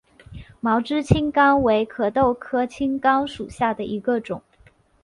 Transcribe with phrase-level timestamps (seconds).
[0.59, 4.41] 毛枝青冈为壳斗科青冈属下的一个种。